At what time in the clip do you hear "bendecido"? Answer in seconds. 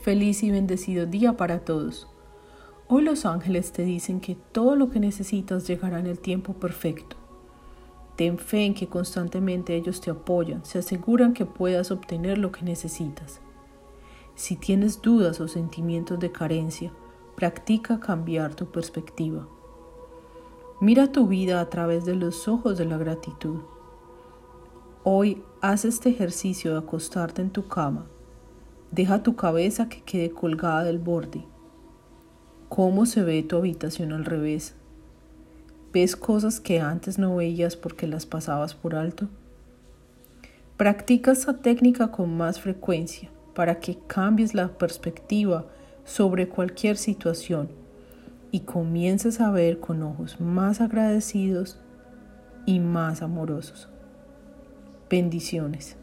0.50-1.04